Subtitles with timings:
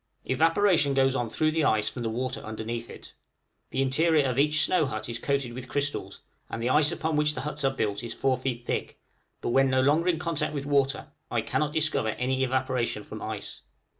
[0.25, 3.13] Evaporation goes on through ice from the water underneath it.
[3.69, 7.35] The interior of each snow hut is coated with crystals, and the ice upon which
[7.35, 8.99] the huts are built is four feet thick,
[9.41, 13.61] but when no longer in contact with water I cannot discover any evaporation from ice.